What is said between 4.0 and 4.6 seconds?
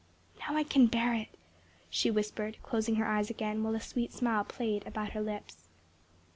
smile